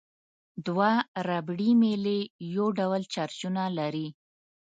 دوه 0.65 0.91
ربړي 1.27 1.71
میلې 1.81 2.19
یو 2.55 2.67
ډول 2.79 3.01
چارجونه 3.13 3.63
لري. 3.77 4.07